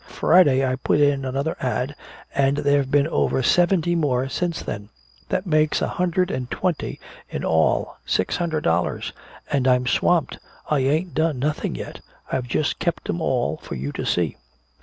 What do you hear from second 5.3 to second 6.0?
makes a